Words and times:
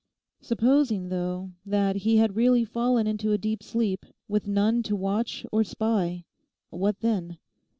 Supposing, 0.41 1.09
though, 1.09 1.51
that 1.63 1.97
he 1.97 2.17
had 2.17 2.35
really 2.35 2.65
fallen 2.65 3.05
into 3.05 3.33
a 3.33 3.37
deep 3.37 3.61
sleep, 3.61 4.03
with 4.27 4.47
none 4.47 4.81
to 4.81 4.95
watch 4.95 5.45
or 5.51 5.63
spy—what 5.63 7.01
then? 7.01 7.37